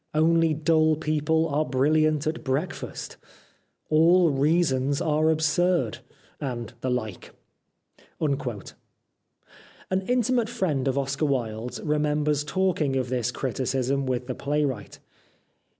'Only 0.15 0.55
dull 0.55 0.95
people 0.95 1.47
are 1.49 1.63
brilliant 1.63 2.25
at 2.25 2.43
breakfast...'' 2.43 3.17
All 3.91 4.31
reasons 4.31 4.99
are 4.99 5.29
absurd,' 5.29 5.99
and 6.39 6.73
the 6.81 6.89
like." 6.89 7.35
An 8.19 8.33
intimate 10.07 10.49
friend 10.49 10.87
of 10.87 10.97
Oscar 10.97 11.25
Wilde's 11.25 11.79
remembers 11.81 12.43
talking 12.43 12.95
of 12.95 13.09
this 13.09 13.29
criticism 13.31 14.07
with 14.07 14.25
the 14.25 14.33
playwright. 14.33 14.97